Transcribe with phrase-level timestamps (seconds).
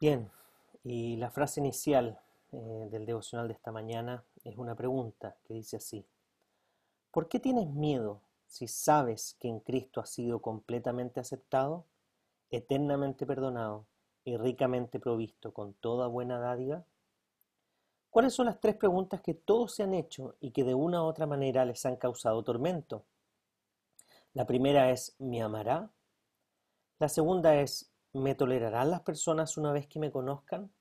[0.00, 0.30] Bien,
[0.82, 2.18] y la frase inicial
[2.52, 6.06] eh, del devocional de esta mañana es una pregunta que dice así.
[7.10, 11.84] ¿Por qué tienes miedo si sabes que en Cristo has sido completamente aceptado,
[12.50, 13.84] eternamente perdonado
[14.24, 16.82] y ricamente provisto con toda buena dádiva?
[18.08, 21.08] ¿Cuáles son las tres preguntas que todos se han hecho y que de una u
[21.08, 23.04] otra manera les han causado tormento?
[24.32, 25.90] La primera es ¿me amará?
[26.98, 30.72] La segunda es ¿Me tolerarán las personas una vez que me conozcan?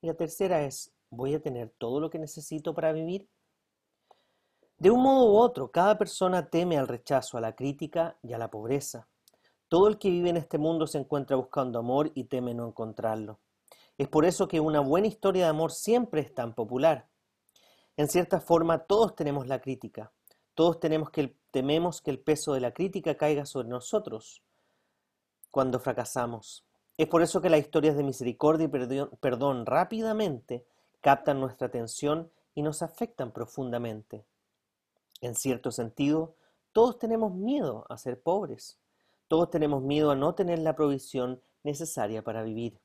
[0.00, 3.28] Y la tercera es, ¿voy a tener todo lo que necesito para vivir?
[4.78, 8.38] De un modo u otro, cada persona teme al rechazo, a la crítica y a
[8.38, 9.08] la pobreza.
[9.68, 13.40] Todo el que vive en este mundo se encuentra buscando amor y teme no encontrarlo.
[13.98, 17.10] Es por eso que una buena historia de amor siempre es tan popular.
[17.98, 20.12] En cierta forma, todos tenemos la crítica.
[20.54, 24.43] Todos tenemos que tememos que el peso de la crítica caiga sobre nosotros
[25.54, 26.66] cuando fracasamos.
[26.98, 30.66] Es por eso que las historias de misericordia y perdón, rápidamente
[31.00, 34.24] captan nuestra atención y nos afectan profundamente.
[35.20, 36.34] En cierto sentido,
[36.72, 38.80] todos tenemos miedo a ser pobres.
[39.28, 42.80] Todos tenemos miedo a no tener la provisión necesaria para vivir.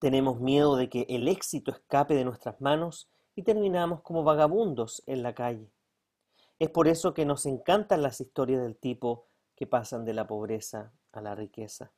[0.00, 5.22] Tenemos miedo de que el éxito escape de nuestras manos y terminamos como vagabundos en
[5.22, 5.70] la calle.
[6.58, 9.29] Es por eso que nos encantan las historias del tipo
[9.60, 11.92] que pasan de la pobreza a la riqueza.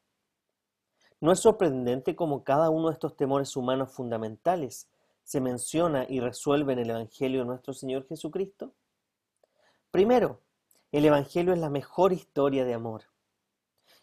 [1.20, 4.90] ¿No es sorprendente cómo cada uno de estos temores humanos fundamentales
[5.22, 8.72] se menciona y resuelve en el Evangelio de nuestro Señor Jesucristo?
[9.92, 10.40] Primero,
[10.90, 13.04] el Evangelio es la mejor historia de amor.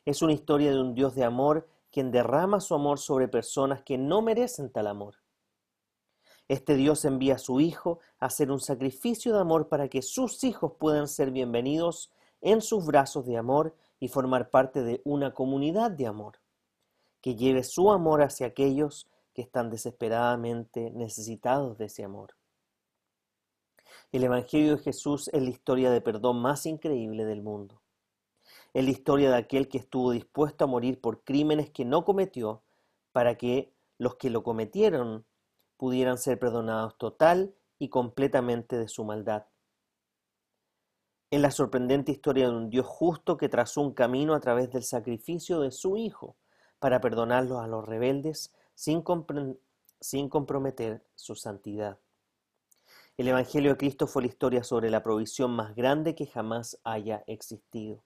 [0.06, 3.98] Es una historia de un Dios de amor quien derrama su amor sobre personas que
[3.98, 5.16] no merecen tal amor.
[6.48, 10.46] Este Dios envía a su Hijo a hacer un sacrificio de amor para que sus
[10.46, 15.92] hijos puedan ser bienvenidos en sus brazos de amor y formar parte de una comunidad
[15.92, 16.40] de amor,
[17.22, 22.36] que lleve su amor hacia aquellos que están desesperadamente necesitados de ese amor.
[24.12, 27.82] El Evangelio de Jesús es la historia de perdón más increíble del mundo.
[28.74, 32.64] Es la historia de aquel que estuvo dispuesto a morir por crímenes que no cometió
[33.12, 35.26] para que los que lo cometieron
[35.78, 39.46] pudieran ser perdonados total y completamente de su maldad.
[41.32, 44.84] Es la sorprendente historia de un Dios justo que trazó un camino a través del
[44.84, 46.36] sacrificio de su Hijo
[46.80, 49.04] para perdonarlos a los rebeldes sin,
[50.00, 52.00] sin comprometer su santidad.
[53.16, 57.24] El Evangelio de Cristo fue la historia sobre la provisión más grande que jamás haya
[57.28, 58.04] existido.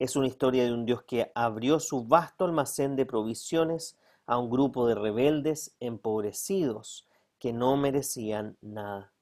[0.00, 3.96] Es una historia de un Dios que abrió su vasto almacén de provisiones
[4.26, 7.06] a un grupo de rebeldes empobrecidos
[7.38, 9.13] que no merecían nada.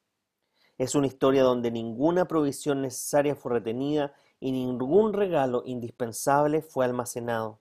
[0.83, 7.61] Es una historia donde ninguna provisión necesaria fue retenida y ningún regalo indispensable fue almacenado.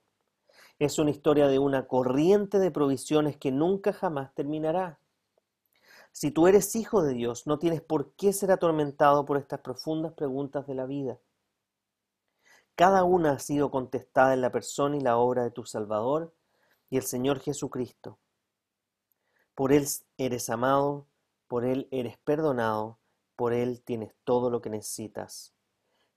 [0.80, 4.98] Es una historia de una corriente de provisiones que nunca jamás terminará.
[6.10, 10.14] Si tú eres hijo de Dios, no tienes por qué ser atormentado por estas profundas
[10.14, 11.16] preguntas de la vida.
[12.74, 16.34] Cada una ha sido contestada en la persona y la obra de tu Salvador
[16.90, 18.18] y el Señor Jesucristo.
[19.54, 19.86] Por Él
[20.18, 21.06] eres amado,
[21.46, 22.98] por Él eres perdonado,
[23.42, 25.52] por Él tienes todo lo que necesitas.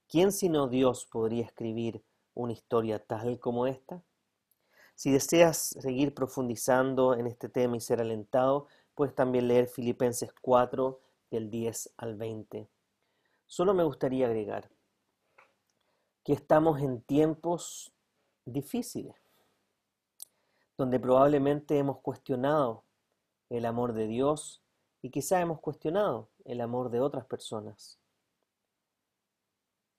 [0.06, 2.04] ¿Quién sino Dios podría escribir
[2.34, 4.04] una historia tal como esta?
[4.94, 11.00] Si deseas seguir profundizando en este tema y ser alentado, puedes también leer Filipenses 4
[11.32, 12.70] del 10 al 20.
[13.48, 14.70] Solo me gustaría agregar
[16.22, 17.92] que estamos en tiempos
[18.44, 19.16] difíciles,
[20.78, 22.84] donde probablemente hemos cuestionado
[23.50, 24.62] el amor de Dios
[25.06, 28.00] y quizá hemos cuestionado el amor de otras personas.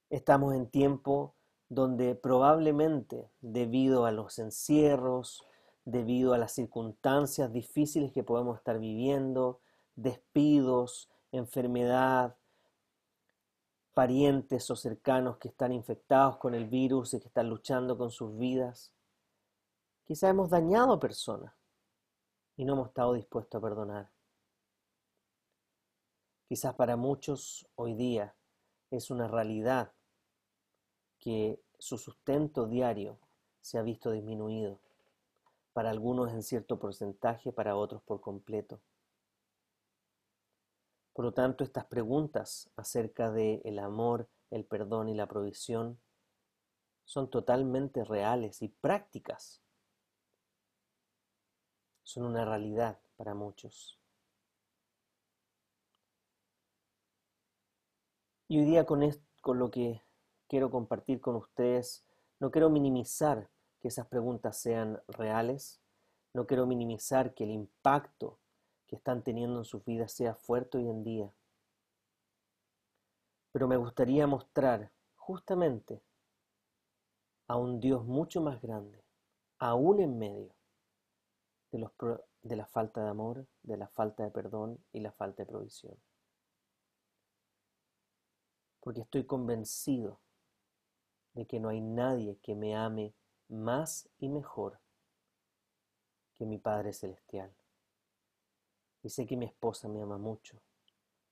[0.09, 1.33] Estamos en tiempo
[1.69, 5.45] donde probablemente debido a los encierros,
[5.85, 9.61] debido a las circunstancias difíciles que podemos estar viviendo,
[9.95, 12.35] despidos, enfermedad,
[13.93, 18.37] parientes o cercanos que están infectados con el virus y que están luchando con sus
[18.37, 18.91] vidas.
[20.03, 21.53] Quizá hemos dañado a personas
[22.57, 24.16] y no hemos estado dispuestos a perdonar.
[26.47, 28.33] Quizás para muchos hoy día
[28.89, 29.91] es una realidad
[31.19, 33.19] que su sustento diario
[33.59, 34.79] se ha visto disminuido,
[35.73, 38.79] para algunos en cierto porcentaje, para otros por completo.
[41.11, 45.99] Por lo tanto, estas preguntas acerca de el amor, el perdón y la provisión
[47.03, 49.61] son totalmente reales y prácticas.
[52.03, 53.96] Son una realidad para muchos.
[58.49, 59.01] Y hoy día con,
[59.41, 60.01] con lo que
[60.47, 62.05] quiero compartir con ustedes,
[62.39, 63.49] no quiero minimizar
[63.81, 65.81] que esas preguntas sean reales,
[66.33, 68.39] no quiero minimizar que el impacto
[68.87, 71.33] que están teniendo en sus vidas sea fuerte hoy en día.
[73.51, 76.01] Pero me gustaría mostrar justamente
[77.47, 79.03] a un Dios mucho más grande,
[79.59, 80.55] aún en medio
[81.71, 81.85] de,
[82.43, 85.97] de la falta de amor, de la falta de perdón y la falta de provisión.
[88.87, 90.17] Porque estoy convencido
[91.33, 93.13] de que no hay nadie que me ame
[93.49, 94.79] más y mejor
[96.35, 97.53] que mi Padre Celestial.
[99.03, 100.61] Y sé que mi esposa me ama mucho.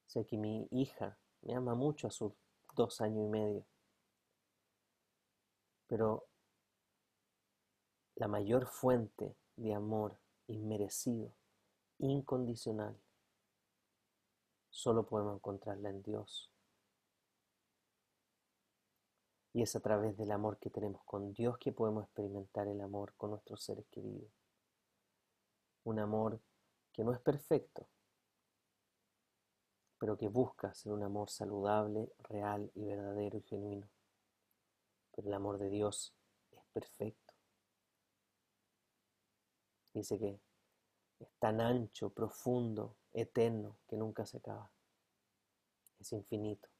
[0.06, 2.34] Sé que mi hija me ama mucho a sus
[2.76, 3.66] dos años y medio.
[5.88, 6.28] Pero
[8.16, 11.32] la mayor fuente de amor inmerecido,
[12.00, 13.00] incondicional,
[14.70, 16.52] solo podemos encontrarla en Dios.
[19.56, 23.14] Y es a través del amor que tenemos con Dios que podemos experimentar el amor
[23.16, 24.30] con nuestros seres queridos.
[25.86, 26.42] Un amor
[26.92, 27.88] que no es perfecto,
[29.98, 33.88] pero que busca ser un amor saludable, real y verdadero y genuino.
[35.16, 36.14] Pero el amor de Dios
[36.52, 37.34] es perfecto.
[39.94, 40.38] Dice que
[41.22, 44.70] es tan ancho, profundo, eterno, que nunca se acaba.
[45.98, 46.75] Es infinito.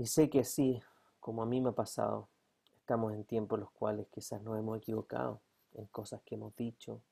[0.00, 0.82] Y sé que sí,
[1.20, 2.30] como a mí me ha pasado,
[2.78, 5.42] estamos en tiempos los cuales quizás nos hemos equivocado
[5.74, 7.02] en cosas que hemos dicho,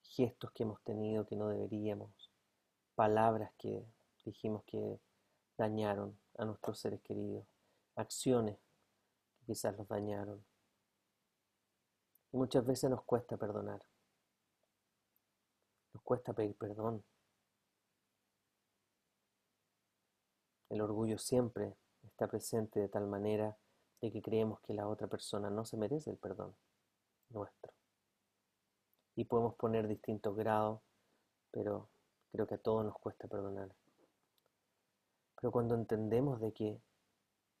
[0.00, 2.30] gestos que hemos tenido que no deberíamos,
[2.94, 3.84] palabras que
[4.24, 4.98] dijimos que
[5.58, 7.44] dañaron a nuestros seres queridos,
[7.94, 8.56] acciones
[9.36, 10.42] que quizás los dañaron.
[12.32, 13.82] Y muchas veces nos cuesta perdonar,
[15.92, 17.04] nos cuesta pedir perdón.
[20.70, 23.56] El orgullo siempre está presente de tal manera
[24.00, 26.54] de que creemos que la otra persona no se merece el perdón
[27.28, 27.72] nuestro.
[29.16, 30.80] Y podemos poner distintos grados,
[31.50, 31.90] pero
[32.30, 33.74] creo que a todos nos cuesta perdonar.
[35.34, 36.80] Pero cuando entendemos de que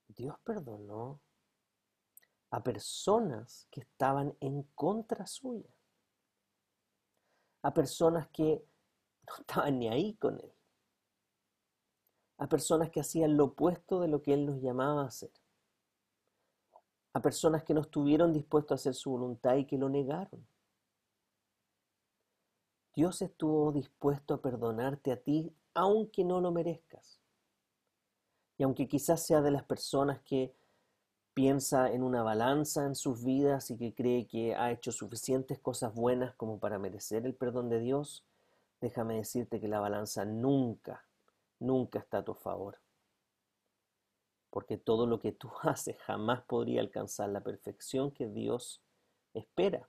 [0.08, 1.20] Dios perdonó
[2.50, 5.68] a personas que estaban en contra suya,
[7.62, 8.64] a personas que
[9.26, 10.52] no estaban ni ahí con Él,
[12.40, 15.30] a personas que hacían lo opuesto de lo que Él nos llamaba a hacer,
[17.12, 20.46] a personas que no estuvieron dispuestos a hacer su voluntad y que lo negaron.
[22.94, 27.20] Dios estuvo dispuesto a perdonarte a ti aunque no lo merezcas.
[28.56, 30.54] Y aunque quizás sea de las personas que
[31.34, 35.94] piensa en una balanza en sus vidas y que cree que ha hecho suficientes cosas
[35.94, 38.24] buenas como para merecer el perdón de Dios,
[38.80, 41.04] déjame decirte que la balanza nunca,
[41.60, 42.80] nunca está a tu favor.
[44.50, 48.82] Porque todo lo que tú haces jamás podría alcanzar la perfección que Dios
[49.32, 49.88] espera,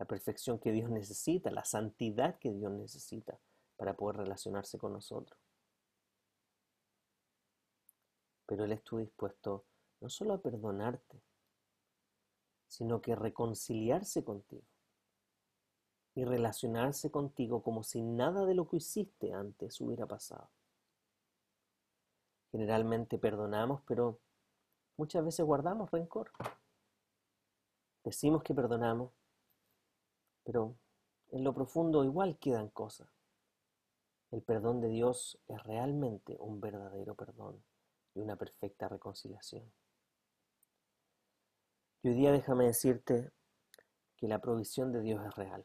[0.00, 3.38] la perfección que Dios necesita, la santidad que Dios necesita
[3.76, 5.38] para poder relacionarse con nosotros.
[8.52, 9.64] pero Él estuvo dispuesto
[10.02, 11.22] no solo a perdonarte,
[12.68, 14.66] sino que reconciliarse contigo
[16.14, 20.50] y relacionarse contigo como si nada de lo que hiciste antes hubiera pasado.
[22.52, 24.20] Generalmente perdonamos, pero
[24.98, 26.30] muchas veces guardamos rencor.
[28.04, 29.10] Decimos que perdonamos,
[30.44, 30.76] pero
[31.30, 33.08] en lo profundo igual quedan cosas.
[34.30, 37.62] El perdón de Dios es realmente un verdadero perdón
[38.14, 39.72] y una perfecta reconciliación.
[42.02, 43.30] Y hoy día déjame decirte
[44.16, 45.64] que la provisión de Dios es real.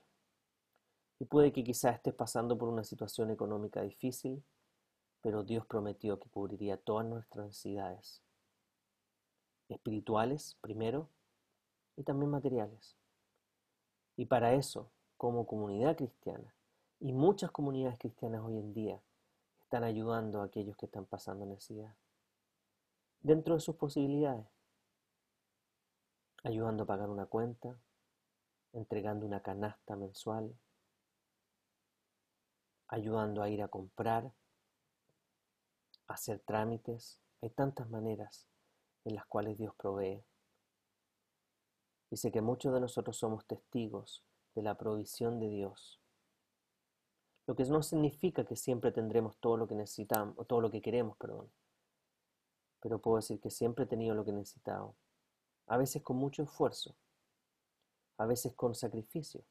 [1.20, 4.44] Y puede que quizás estés pasando por una situación económica difícil,
[5.21, 8.21] pero Dios prometió que cubriría todas nuestras necesidades,
[9.69, 11.09] espirituales primero
[11.95, 12.97] y también materiales.
[14.15, 16.53] Y para eso, como comunidad cristiana,
[17.00, 19.01] y muchas comunidades cristianas hoy en día,
[19.62, 21.93] están ayudando a aquellos que están pasando necesidad
[23.21, 24.47] dentro de sus posibilidades,
[26.43, 27.77] ayudando a pagar una cuenta,
[28.74, 30.57] entregando una canasta mensual,
[32.88, 34.31] ayudando a ir a comprar,
[36.08, 37.20] hacer trámites.
[37.42, 38.48] Hay tantas maneras
[39.06, 40.24] en las cuales Dios provee.
[42.10, 44.24] Dice que muchos de nosotros somos testigos
[44.56, 46.02] de la provisión de Dios.
[47.46, 50.82] Lo que no significa que siempre tendremos todo lo que necesitamos, o todo lo que
[50.82, 51.52] queremos, perdón.
[52.82, 54.96] Pero puedo decir que siempre he tenido lo que he necesitado.
[55.68, 56.96] A veces con mucho esfuerzo,
[58.18, 59.44] a veces con sacrificio.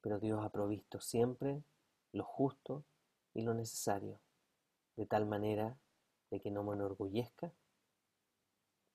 [0.00, 1.62] Pero Dios ha provisto siempre
[2.12, 2.84] lo justo
[3.44, 4.20] lo necesario,
[4.96, 5.78] de tal manera
[6.30, 7.52] de que no me enorgullezca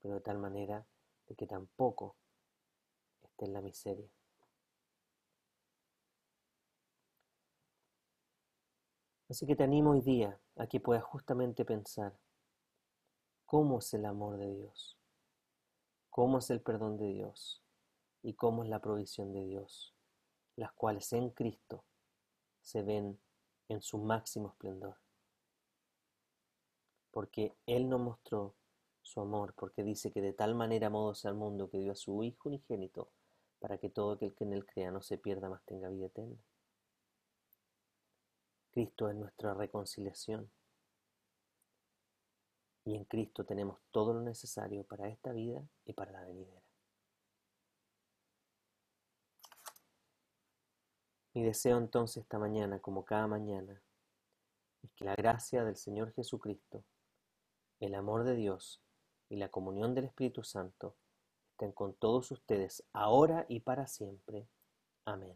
[0.05, 0.85] pero de tal manera
[1.25, 2.15] de que tampoco
[3.23, 4.07] esté en la miseria.
[9.27, 12.15] Así que te animo hoy día a que puedas justamente pensar
[13.47, 14.95] cómo es el amor de Dios,
[16.11, 17.63] cómo es el perdón de Dios
[18.21, 19.95] y cómo es la provisión de Dios,
[20.55, 21.83] las cuales en Cristo
[22.61, 23.19] se ven
[23.69, 24.97] en su máximo esplendor.
[27.11, 28.55] Porque Él nos mostró
[29.01, 32.23] su amor, porque dice que de tal manera amó al mundo que dio a su
[32.23, 33.09] Hijo unigénito,
[33.59, 36.37] para que todo aquel que en él crea no se pierda, mas tenga vida eterna.
[38.71, 40.51] Cristo es nuestra reconciliación.
[42.83, 46.64] Y en Cristo tenemos todo lo necesario para esta vida y para la venidera.
[51.35, 53.81] Mi deseo entonces esta mañana, como cada mañana,
[54.81, 56.85] es que la gracia del Señor Jesucristo,
[57.81, 58.81] el amor de Dios
[59.27, 60.95] y la comunión del Espíritu Santo
[61.51, 64.47] estén con todos ustedes ahora y para siempre.
[65.03, 65.35] Amén.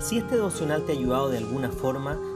[0.00, 2.35] Si este devocional te ha ayudado de alguna forma,